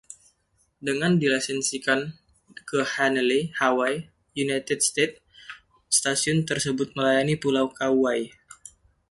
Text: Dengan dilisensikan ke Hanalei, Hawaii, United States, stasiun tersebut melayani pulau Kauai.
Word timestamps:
Dengan 0.87 1.11
dilisensikan 1.21 1.99
ke 2.69 2.79
Hanalei, 2.93 3.41
Hawaii, 3.61 3.97
United 4.45 4.79
States, 4.87 5.17
stasiun 5.97 6.39
tersebut 6.49 6.89
melayani 6.97 7.35
pulau 7.43 7.67
Kauai. 7.79 8.19